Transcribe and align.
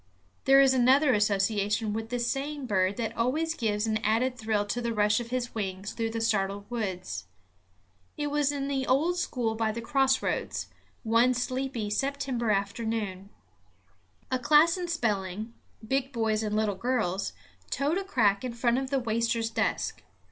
There 0.45 0.59
is 0.59 0.73
another 0.73 1.13
association 1.13 1.93
with 1.93 2.09
this 2.09 2.25
same 2.25 2.65
bird 2.65 2.97
that 2.97 3.15
always 3.15 3.53
gives 3.53 3.85
an 3.85 3.97
added 3.97 4.35
thrill 4.35 4.65
to 4.65 4.81
the 4.81 4.95
rush 4.95 5.19
of 5.19 5.29
his 5.29 5.53
wings 5.53 5.93
through 5.93 6.09
the 6.09 6.19
startled 6.21 6.65
woods. 6.71 7.27
It 8.17 8.31
was 8.31 8.51
in 8.51 8.67
the 8.67 8.87
old 8.87 9.17
school 9.19 9.53
by 9.53 9.71
the 9.71 9.79
cross 9.79 10.23
roads, 10.23 10.69
one 11.03 11.35
sleepy 11.35 11.91
September 11.91 12.49
afternoon. 12.49 13.29
A 14.31 14.39
class 14.39 14.75
in 14.75 14.87
spelling, 14.87 15.53
big 15.87 16.11
boys 16.11 16.41
and 16.41 16.55
little 16.55 16.73
girls, 16.75 17.33
toed 17.69 17.99
a 17.99 18.03
crack 18.03 18.43
in 18.43 18.53
front 18.53 18.79
of 18.79 18.89
the 18.89 18.97
waster's 18.97 19.51
desk. 19.51 20.01